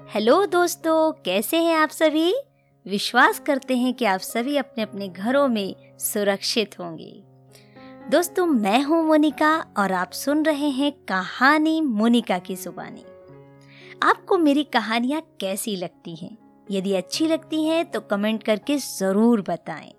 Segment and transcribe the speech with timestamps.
[0.00, 2.32] Hello दोस्तों, कैसे हैं आप सभी?
[2.86, 7.10] विश्वास करते हैं कि आप सभी अपने अपने घरों में सुरक्षित होंगे।
[8.10, 13.04] दोस्तों, मैं हूँ मोनिका और आप सुन रहे हैं कहानी मोनिका की जुबानी।
[14.02, 16.36] आपको मेरी कहानियाँ कैसी लगती हैं?
[16.70, 19.92] यदि अच्छी लगती हैं तो कमेंट करके ज़रूर बताएँ।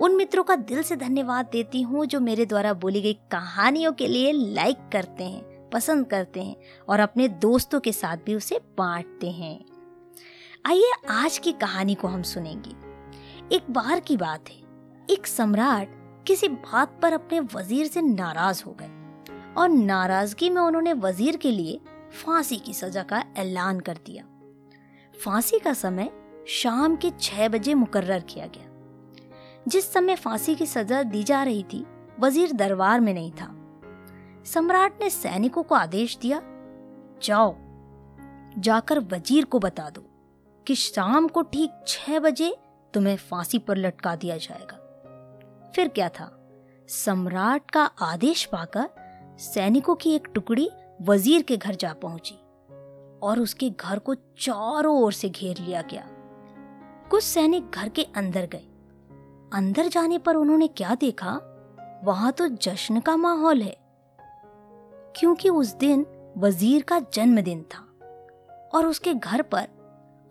[0.00, 4.08] उन मित्रों का दिल से धन्यवाद देती हूँ जो मेरे द्वारा बोली गई कहानियों के
[4.08, 6.56] लिए लाइक करते हैं। पसंद करते हैं
[6.88, 9.64] और अपने दोस्तों के साथ भी उसे बांटते हैं।
[10.66, 12.74] आइए आज की कहानी को हम सुनेंगे।
[13.56, 14.62] एक बार की बात है।
[15.10, 15.88] एक सम्राट
[16.26, 18.90] किसी बात पर अपने वज़ीर से नाराज़ हो गए
[19.54, 21.80] और नाराज़गी में उन्होंने वज़ीर के लिए
[22.24, 24.24] फांसी की सजा का ऐलान कर दिया।
[25.24, 26.10] फांसी का समय
[26.48, 28.70] शाम के छह बजे मुकर्र किया गया।
[29.68, 31.84] जिस समय फांसी की सजा दी जा रही थी,
[32.20, 33.63] वज़ीर दरबार में नहीं था।
[34.44, 36.40] सम्राट ने सैनिकों को आदेश दिया,
[37.22, 37.54] जाओ,
[38.58, 40.04] जाकर वज़ीर को बता दो
[40.66, 42.54] कि शाम को ठीक छह बजे
[42.94, 44.80] तुम्हें फांसी पर लटका दिया जाएगा।
[45.74, 46.30] फिर क्या था?
[46.88, 48.88] सम्राट का आदेश पाकर
[49.38, 50.70] सैनिकों की एक टुकड़ी
[51.02, 52.34] वज़ीर के घर जा पहुँची
[53.22, 56.06] और उसके घर को चारों ओर से घेर लिया गया।
[57.10, 58.66] कुछ सैनिक घर के अंदर गए।
[59.52, 61.32] अंदर जाने पर उन्होंने क्या देखा?
[62.04, 63.83] वहाँ तो जश्न का माहौल है।
[65.16, 66.06] क्योंकि उस दिन
[66.38, 67.80] वज़ीर का जन्मदिन था
[68.74, 69.68] और उसके घर पर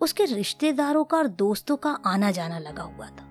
[0.00, 3.24] उसके रिश्तेदारों का और दोस्तों का आना जाना लगा हुआ था।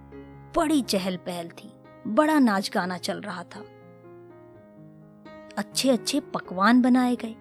[0.56, 1.74] बड़ी चहल पहल थी,
[2.08, 3.60] बड़ा नाच गाना चल रहा था।
[5.58, 7.34] अच्छे अच्छे पकवान बनाए गए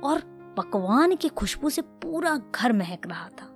[0.00, 0.20] और
[0.56, 3.46] पकवान की खुशबू से पूरा घर महक रहा था।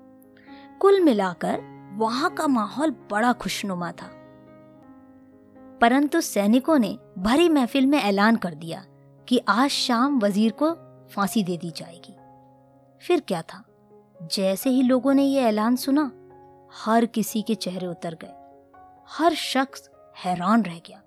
[0.81, 1.61] कुल मिलाकर
[1.95, 4.11] वहाँ का माहौल बड़ा खुशनुमा था।
[5.81, 8.85] परंतु सैनिकों ने भरी महफिल में ऐलान कर दिया
[9.33, 10.73] कि आज शाम वज़ीर को
[11.09, 12.17] फांसी दे दी जाएगी।
[13.07, 13.65] फिर क्या था?
[14.23, 16.13] जैसे ही लोगों ने यह ऐलान सुना,
[16.73, 18.33] हर किसी के चेहरे उतर गए।
[19.09, 19.91] हर शख्स
[20.25, 21.03] हैरान रह गया।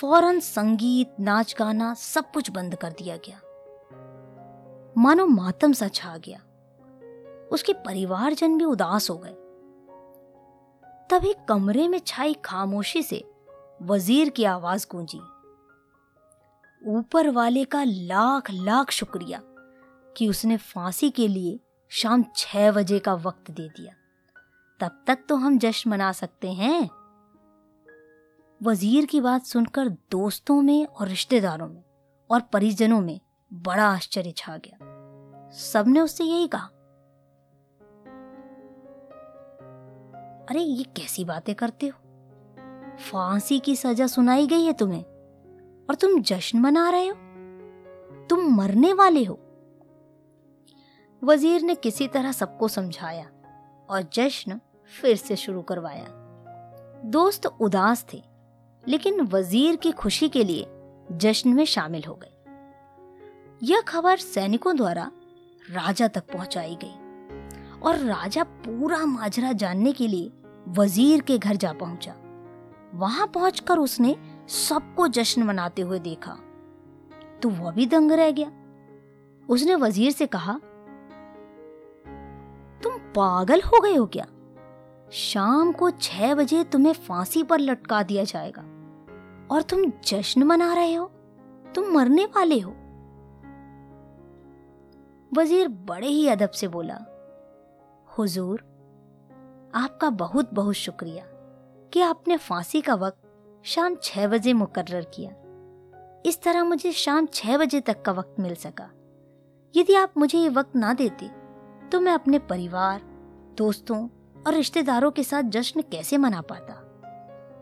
[0.00, 3.40] फ़ौरन संगीत, नाच गाना सब कुछ बंद कर दिया गया।
[4.98, 6.38] मानो मातम सा छा गया।
[7.52, 9.36] उसके परिवारजन भी उदास हो गए।
[11.10, 13.24] तभी कमरे में छाई खामोशी से
[13.82, 15.20] वज़ीर की आवाज़ गूंजी।
[16.84, 19.40] ऊपर वाले का लाख लाख शुक्रिया
[20.16, 23.94] कि उसने फांसी के लिए शाम छह बजे का वक्त दे दिया।
[24.80, 26.90] तब तक तो हम जश्न मना सकते हैं।
[28.62, 31.84] वज़ीर की बात सुनकर दोस्तों में और रिश्तेदारों में
[32.30, 33.20] और परिजनों में
[33.52, 34.78] बड़ा आश्चर्य छा गया।
[35.50, 36.66] सबने उससे यही कहा।
[40.50, 41.98] अरे, ये कैसी बातें करते हो?
[43.10, 45.15] फांसी की सजा सुनाई गई है तुम्हें?
[45.88, 47.14] और तुम जश्न मना रहे हो?
[48.30, 49.38] तुम मरने वाले हो।
[51.22, 53.30] वज़ीर ने किसी तरह सबको समझाया
[53.88, 54.60] और जश्न
[54.92, 56.06] फिर से शुरू करवाया।
[57.04, 58.22] दोस्त उदास थे,
[58.88, 60.66] लेकिन वज़ीर की खुशी के लिए
[61.12, 62.32] जश्न में शामिल हो गए।
[63.62, 65.10] यह खबर सैनिकों द्वारा
[65.70, 70.32] राजा तक पहुंचाई गई और राजा पूरा माजरा जानने के लिए
[70.68, 72.14] वज़ीर के घर जा पहुँचा।
[72.94, 74.16] वहाँ पहुंचकर उसने
[74.48, 76.36] सबको जश्न मनाते हुए देखा।
[77.42, 78.50] तो वह भी दंग रह गया।
[79.48, 80.52] उसने वज़ीर से कहा,
[82.82, 84.26] तुम पागल हो गए हो क्या?
[85.12, 88.62] शाम को छह बजे तुम्हें फांसी पर लटका दिया जाएगा।
[89.50, 91.06] और तुम जश्न मना रहे हो?
[91.74, 92.70] तुम मरने वाले हो?
[95.32, 96.98] वज़ीर बड़े ही अदब से बोला,
[98.18, 98.60] हुजूर,
[99.74, 101.24] आपका बहुत बहुत शुक्रिया
[101.92, 103.25] कि आपने फांसी का वक्त
[103.66, 105.30] शाम छह बजे मुकर्र किया।
[106.26, 108.88] इस तरह मुझे शाम छह बजे तक का वक्त मिल सका।
[109.74, 111.28] यदि आप मुझे ये वक्त ना देते
[111.92, 113.00] तो मैं अपने परिवार,
[113.58, 113.98] दोस्तों
[114.46, 116.74] और रिश्तेदारों के साथ जश्न कैसे मना पाता?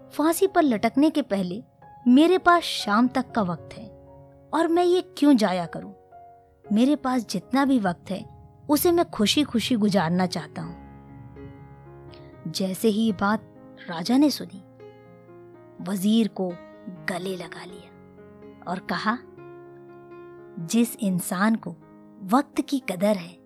[0.09, 1.63] फांसी पर लटकने के पहले
[2.07, 3.87] मेरे पास शाम तक का वक्त है
[4.55, 5.95] और मैं ये क्यों जाया करूँ?
[6.65, 8.25] मेरे पास जितना भी वक्त है,
[8.69, 10.77] उसे मैं खुशी खुशी गुजारना चाहता हूँ।
[12.49, 13.51] जैसे ही ये बात
[13.89, 14.63] राजा ने सुनी
[15.89, 16.49] वज़ीर को
[16.89, 17.91] गले लगा लिया
[18.71, 19.19] और कहा,
[20.67, 21.71] जिस इंसान को
[22.23, 23.39] वक्त की कदर है,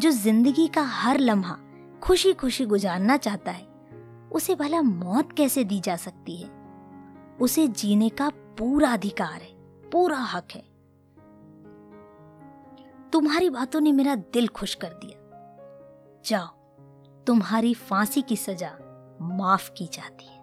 [0.00, 1.58] जो ज़िंदगी का हर लम्हा
[2.02, 3.66] खुशी खुशी गुजारना चाहता है,
[4.32, 6.50] उसे भला मौत कैसे दी जा सकती है?
[7.40, 9.52] उसे जीने का पूरा अधिकार है,
[9.90, 10.72] पूरा हक है।
[13.10, 15.18] तुम्हारी बातों ने मेरा दिल खुश कर दिया।
[16.24, 16.46] जाओ,
[17.26, 18.72] तुम्हारी फांसी की सजा
[19.22, 20.41] माफ़ की जाती है।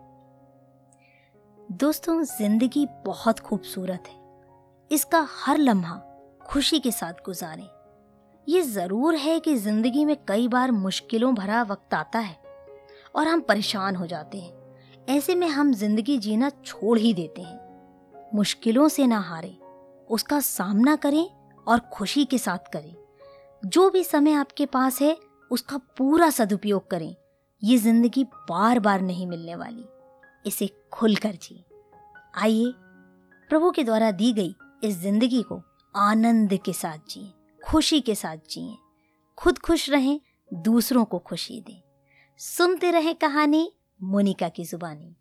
[1.69, 5.95] दोस्तों, ज़िंदगी बहुत खूबसूरत है। इसका हर लम्हा
[6.48, 7.68] खुशी के साथ गुजारें।
[8.48, 12.36] ये ज़रूर है कि ज़िंदगी में कई बार मुश्किलों भरा वक्त आता है
[13.16, 17.60] और हम परेशान हो जाते हैं। ऐसे में हम ज़िंदगी जीना छोड़ ही देते हैं।
[18.36, 19.56] मुश्किलों से ना हारें,
[20.07, 21.25] उसका सामना करें
[21.68, 22.95] और खुशी के साथ करें।
[23.63, 25.15] जो भी समय आपके पास है,
[25.51, 27.15] उसका पूरा सदुपयोग करें।
[27.62, 29.86] ये ज़िंदगी बार बार नहीं मिलने वाली।
[30.45, 31.65] इसे खुलकर जी
[32.38, 32.74] आइए,
[33.50, 35.62] प्रभु के द्वारा दी गई इस ज़िंदगी को
[35.95, 37.33] आनंद के साथ जिए,
[37.68, 38.75] खुशी के साथ जिए।
[39.38, 40.21] खुद खुश रहें,
[40.53, 41.81] दूसरों को खुशी दें।
[42.38, 43.71] सुनते रहें कहानी
[44.03, 45.15] मोनिका की जुबानी।